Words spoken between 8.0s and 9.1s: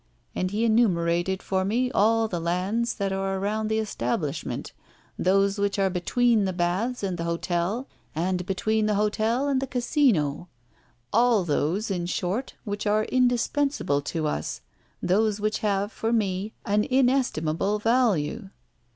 and between the